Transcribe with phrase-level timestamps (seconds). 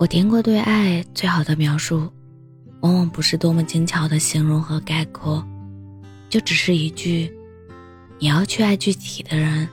[0.00, 2.10] 我听过对爱最好的描述，
[2.80, 5.46] 往往不是多么精巧的形容和概括，
[6.30, 7.30] 就只是一句
[8.18, 9.68] ：“你要去爱具体的人。”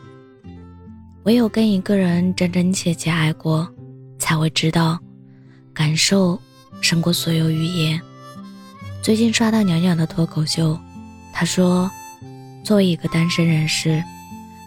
[1.24, 3.74] 唯有跟一个人真真切切爱过，
[4.20, 5.00] 才会知道，
[5.74, 6.38] 感受
[6.82, 7.98] 胜过所有语言。
[9.02, 10.78] 最近刷到鸟鸟的脱口秀，
[11.32, 11.90] 他说
[12.66, 14.04] ：“作为一个单身人士，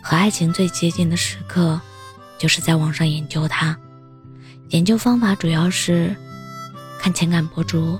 [0.02, 1.78] 和爱情最接近的时刻，
[2.38, 3.78] 就是在网上研究它。”
[4.70, 6.16] 研究方法主要是
[7.00, 7.98] 看情感博主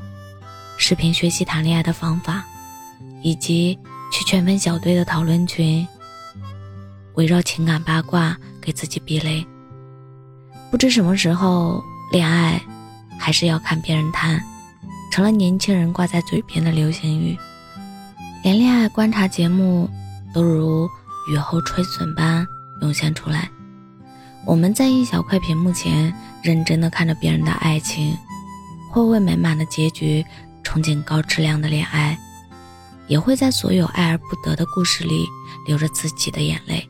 [0.76, 2.44] 视频学习谈恋爱的方法，
[3.22, 3.76] 以及
[4.12, 5.86] 去圈粉小队的讨论群，
[7.14, 9.44] 围绕情感八卦给自己避雷。
[10.70, 12.62] 不知什么时候，恋爱
[13.18, 14.40] 还是要看别人谈，
[15.10, 17.36] 成了年轻人挂在嘴边的流行语。
[18.44, 19.90] 连恋爱观察节目
[20.32, 20.88] 都如
[21.28, 22.46] 雨后春笋般
[22.80, 23.50] 涌现出来。
[24.46, 28.16] 我们在一小块屏幕前认真的看着别人的爱情，
[28.90, 30.24] 会为美满的结局
[30.64, 32.18] 憧憬高质量的恋爱，
[33.06, 35.26] 也会在所有爱而不得的故事里
[35.66, 36.88] 流着自己的眼泪。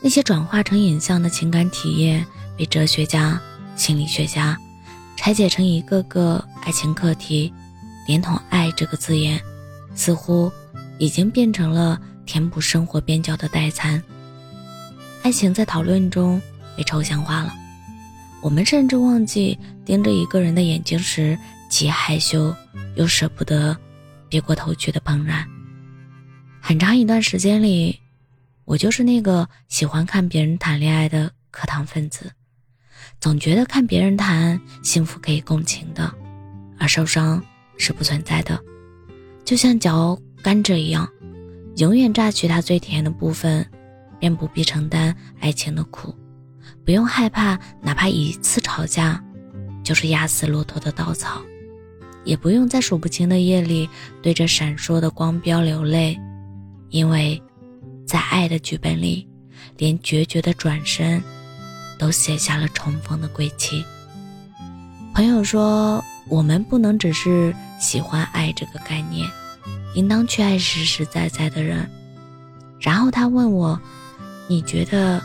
[0.00, 2.24] 那些转化成影像的情感体验，
[2.56, 3.40] 被哲学家、
[3.76, 4.56] 心理学家
[5.16, 7.52] 拆解成一个个爱情课题，
[8.06, 9.40] 连同“爱”这个字眼，
[9.94, 10.50] 似乎
[10.98, 14.02] 已经变成了填补生活边角的代餐。
[15.22, 16.40] 爱情在讨论中。
[16.76, 17.52] 被抽象化了，
[18.42, 21.38] 我们甚至忘记盯着一个人的眼睛时，
[21.68, 22.54] 既害羞
[22.96, 23.76] 又舍不得
[24.28, 25.46] 别过头去的怦然。
[26.60, 27.98] 很长一段时间里，
[28.64, 32.30] 我就是那个喜欢看别人谈恋爱的课堂分子，
[33.20, 36.12] 总觉得看别人谈幸福可以共情的，
[36.78, 37.42] 而受伤
[37.76, 38.58] 是不存在的，
[39.44, 41.06] 就像嚼甘蔗一样，
[41.76, 43.66] 永远榨取它最甜的部分，
[44.18, 46.14] 便不必承担爱情的苦。
[46.84, 49.22] 不用害怕，哪怕一次吵架，
[49.84, 51.40] 就是压死骆驼的稻草；
[52.24, 53.88] 也不用在数不清的夜里
[54.22, 56.18] 对着闪烁的光标流泪，
[56.88, 57.40] 因为，
[58.06, 59.28] 在爱的剧本里，
[59.76, 61.22] 连决绝的转身，
[61.98, 63.84] 都写下了重逢的归期。
[65.14, 69.30] 朋友说，我们不能只是喜欢爱这个概念，
[69.94, 71.88] 应当去爱实实在在的人。
[72.80, 73.78] 然后他问我，
[74.48, 75.22] 你觉得？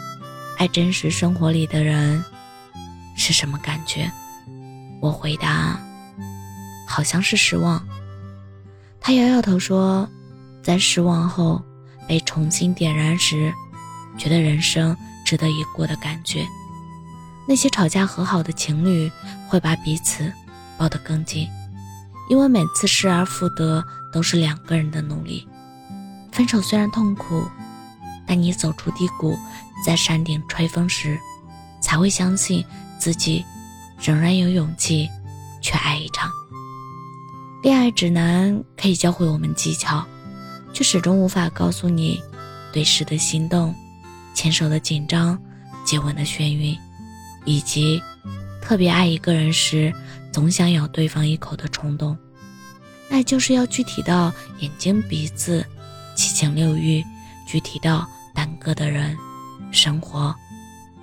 [0.57, 2.23] 爱真实生活里的人
[3.17, 4.09] 是什么感觉？
[5.01, 5.79] 我回答，
[6.87, 7.85] 好像是失望。
[9.01, 10.09] 他摇摇头说，
[10.63, 11.61] 在失望后
[12.07, 13.53] 被重新点燃时，
[14.17, 14.95] 觉得人生
[15.25, 16.45] 值得一过的感觉。
[17.47, 19.11] 那些吵架和好的情侣
[19.47, 20.31] 会把彼此
[20.77, 21.47] 抱得更紧，
[22.29, 25.47] 因为每次失而复得都是两个人的努力。
[26.31, 27.43] 分手虽然痛苦。
[28.27, 29.37] 但你走出低谷，
[29.85, 31.19] 在山顶吹风时，
[31.79, 32.65] 才会相信
[32.97, 33.45] 自己
[33.99, 35.07] 仍然有勇气
[35.61, 36.29] 去爱一场。
[37.61, 40.05] 恋爱指南可以教会我们技巧，
[40.73, 42.19] 却始终无法告诉你
[42.73, 43.73] 对视的心动、
[44.33, 45.39] 牵手的紧张、
[45.85, 46.77] 接吻的眩晕，
[47.45, 48.01] 以及
[48.61, 49.93] 特别爱一个人时
[50.31, 52.17] 总想咬对方一口的冲动。
[53.09, 55.63] 爱就是要具体到眼睛、鼻子、
[56.15, 57.03] 七情六欲。
[57.47, 59.17] 具体到耽搁的人，
[59.71, 60.35] 生活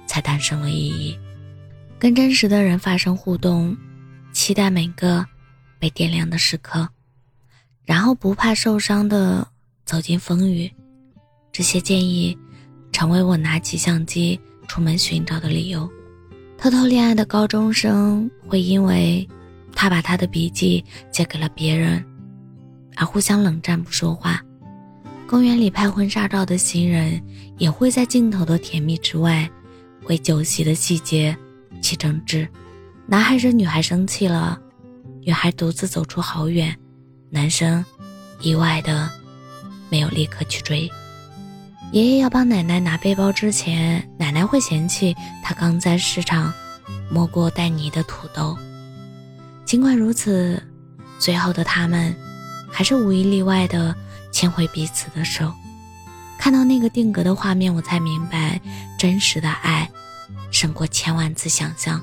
[0.06, 1.18] 才诞生了意义。
[1.98, 3.76] 跟真实的人发生互动，
[4.32, 5.24] 期待每个
[5.78, 6.88] 被点亮的时刻，
[7.84, 9.46] 然后不怕受伤的
[9.84, 10.70] 走进风雨。
[11.50, 12.36] 这些建议，
[12.92, 14.38] 成为我拿起相机
[14.68, 15.90] 出门寻找的理由。
[16.58, 19.28] 偷偷恋爱的高中生会因为
[19.74, 22.04] 他把他的笔记借给了别人，
[22.96, 24.40] 而互相冷战不说话。
[25.32, 27.18] 公园里拍婚纱照的新人，
[27.56, 29.50] 也会在镜头的甜蜜之外，
[30.04, 31.34] 为酒席的细节
[31.80, 32.46] 起争执。
[33.06, 34.60] 男孩惹女孩生气了，
[35.22, 36.76] 女孩独自走出好远，
[37.30, 37.82] 男生
[38.42, 39.10] 意外的
[39.88, 40.86] 没有立刻去追。
[41.92, 46.52] 爷爷要帮奶奶拿背包之前，奶奶会嫌弃他刚在市场
[47.10, 48.54] 摸过带泥的土豆。
[49.64, 50.62] 尽管如此，
[51.18, 52.14] 最后的他们
[52.70, 53.96] 还是无一例外的。
[54.42, 55.54] 牵回彼此的手，
[56.36, 58.60] 看到那个定格的画面，我才明白，
[58.98, 59.88] 真实的爱
[60.50, 62.02] 胜过千万次想象。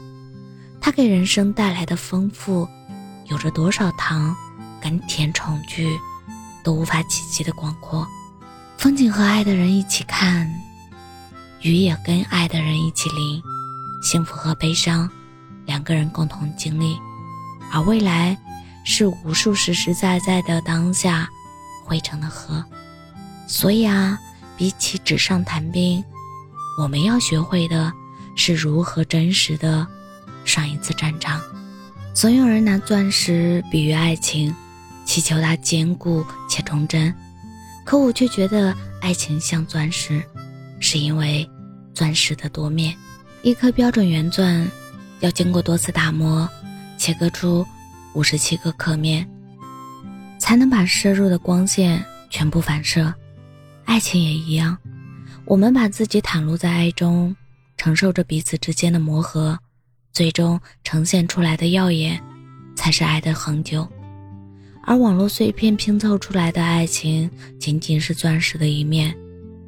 [0.79, 2.65] 它给人生带来的丰富，
[3.25, 4.33] 有着多少糖
[4.81, 5.99] 跟甜宠剧
[6.63, 8.07] 都无法企及的广阔。
[8.77, 10.49] 风景和爱的人一起看，
[11.59, 13.43] 雨也跟爱的人一起淋。
[14.01, 15.09] 幸福和悲伤，
[15.65, 16.97] 两个人共同经历，
[17.69, 18.37] 而未来
[18.85, 21.29] 是无数实实在在的当下。
[21.89, 22.63] 汇成的河，
[23.47, 24.19] 所以啊，
[24.55, 26.03] 比起纸上谈兵，
[26.79, 27.91] 我们要学会的
[28.35, 29.87] 是如何真实的
[30.45, 31.41] 上一次战场。
[32.13, 34.53] 总有人拿钻石比喻爱情，
[35.03, 37.11] 祈求它坚固且忠贞。
[37.83, 40.21] 可我却觉得爱情像钻石，
[40.79, 41.49] 是因为
[41.95, 42.95] 钻石的多面。
[43.41, 44.69] 一颗标准圆钻
[45.21, 46.47] 要经过多次打磨，
[46.99, 47.65] 切割出
[48.13, 49.27] 五十七个刻面，
[50.49, 53.13] 才能把射入的光线全部反射。
[53.85, 54.75] 爱情也一样，
[55.45, 57.35] 我们把自己袒露在爱中，
[57.77, 59.55] 承受着彼此之间的磨合。
[60.11, 62.19] 最终呈现出来的耀眼，
[62.75, 63.87] 才是爱的恒久。
[64.81, 67.29] 而网络碎片拼凑出来的爱情，
[67.59, 69.15] 仅仅是钻石的一面，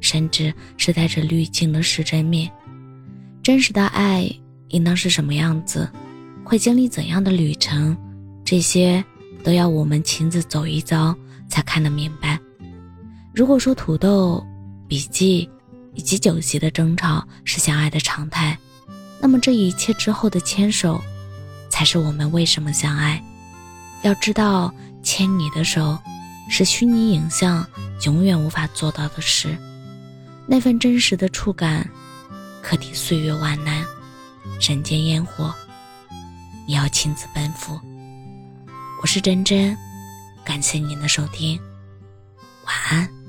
[0.00, 2.50] 甚至是带着滤镜的失真面。
[3.40, 4.28] 真实的爱
[4.70, 5.88] 应当是什么样子？
[6.42, 7.96] 会经历怎样的旅程？
[8.44, 9.02] 这些
[9.42, 11.14] 都要我们亲自走一遭
[11.48, 12.38] 才看得明白。
[13.34, 14.44] 如果说土豆、
[14.88, 15.48] 笔记
[15.94, 18.56] 以及酒席的争吵是相爱的常态。
[19.20, 21.00] 那么这一切之后的牵手，
[21.70, 23.22] 才是我们为什么相爱。
[24.02, 25.96] 要知道，牵你的手，
[26.48, 27.64] 是虚拟影像
[28.04, 29.56] 永远无法做到的事。
[30.44, 31.88] 那份真实的触感，
[32.60, 33.84] 可抵岁月万难，
[34.60, 35.54] 人间烟火。
[36.66, 37.78] 你要亲自奔赴。
[39.02, 39.76] 我是真真，
[40.44, 41.60] 感谢您的收听，
[42.64, 43.21] 晚安。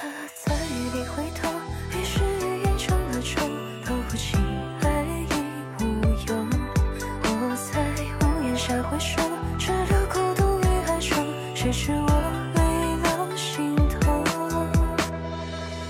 [0.00, 1.46] 他在雨里回头，
[1.90, 3.46] 于是语言成了钟，
[3.84, 4.34] 都不起
[4.80, 5.84] 爱已无
[6.26, 6.48] 用。
[7.22, 7.84] 我在
[8.24, 9.20] 屋檐下回首，
[9.58, 11.22] 只留孤独于海中，
[11.54, 12.08] 谁知我
[12.54, 14.24] 累了心痛。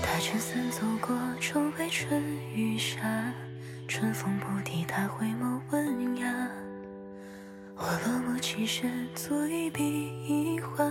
[0.03, 2.21] 他撑伞走过窗外春
[2.53, 2.99] 雨下，
[3.87, 6.27] 春风不敌他回眸温雅。
[7.77, 9.81] 我落寞起身，作一笔
[10.27, 10.83] 一画，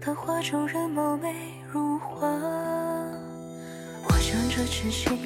[0.00, 1.16] 他画中人貌
[4.88, 5.25] 将这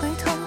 [0.00, 0.43] 回头，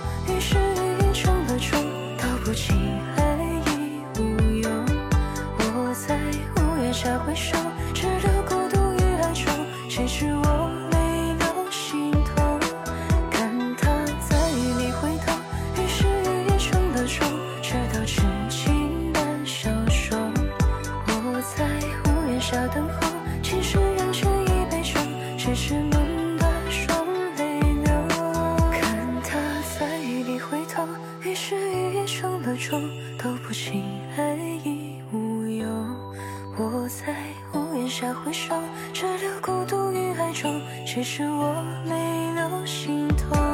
[36.87, 37.13] 在
[37.53, 38.55] 屋檐下回首，
[38.93, 43.46] 只留孤独于爱中，其实我泪流心痛。